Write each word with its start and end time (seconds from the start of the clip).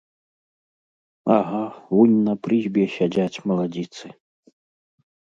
Ага, 1.35 1.59
вунь 1.97 2.15
на 2.27 2.33
прызбе 2.47 2.85
сядзяць 2.95 3.41
маладзіцы. 3.51 4.07